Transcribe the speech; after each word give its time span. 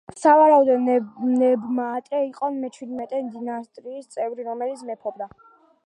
სავარაუდოდ 0.19 0.87
ნებმაატრე 1.41 2.21
იყო 2.29 2.49
მეჩვიდმეტე 2.55 3.21
დინასტიის 3.37 4.11
წევრი, 4.17 4.49
რომელიც 4.51 4.87
მეფობდა. 4.91 5.31